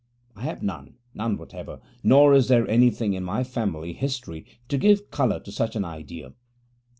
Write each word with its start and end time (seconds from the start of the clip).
I 0.35 0.41
have 0.41 0.63
none 0.63 0.95
none 1.13 1.37
whatever, 1.37 1.79
nor 2.01 2.33
is 2.33 2.47
there 2.47 2.67
anything 2.67 3.13
in 3.13 3.23
my 3.23 3.43
family 3.43 3.93
history 3.93 4.47
to 4.67 4.79
give 4.79 5.11
colour 5.11 5.39
to 5.41 5.51
such 5.51 5.75
an 5.75 5.85
idea. 5.85 6.33